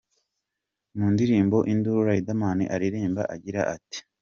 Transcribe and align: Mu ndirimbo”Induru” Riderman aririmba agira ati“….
Mu 0.97 1.07
ndirimbo”Induru” 1.13 1.99
Riderman 2.09 2.59
aririmba 2.75 3.21
agira 3.35 3.61
ati“…. 3.75 3.97